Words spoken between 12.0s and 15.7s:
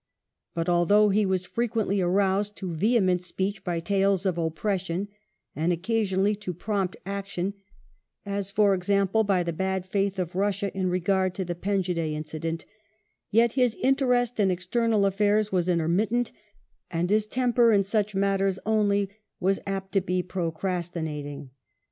incident, yet his interest in external afi'airs was